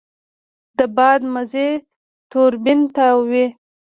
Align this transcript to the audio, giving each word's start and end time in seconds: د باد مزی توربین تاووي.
د 0.77 0.79
باد 0.95 1.21
مزی 1.33 1.69
توربین 2.31 2.79
تاووي. 2.95 3.45